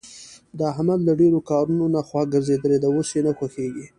د 0.57 0.59
احمد 0.71 0.99
له 1.07 1.13
ډېرو 1.21 1.39
کارونو 1.49 1.85
نه 1.95 2.01
خوا 2.07 2.23
ګرځېدلې 2.33 2.77
ده. 2.83 2.87
اوس 2.95 3.09
یې 3.15 3.21
نه 3.27 3.31
خوښږېږي. 3.37 3.85